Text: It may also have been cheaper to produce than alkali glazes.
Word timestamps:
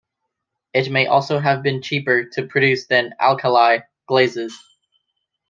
It 0.73 0.89
may 0.91 1.05
also 1.05 1.37
have 1.37 1.61
been 1.61 1.83
cheaper 1.83 2.23
to 2.31 2.47
produce 2.47 2.87
than 2.87 3.13
alkali 3.19 3.81
glazes. 4.07 4.57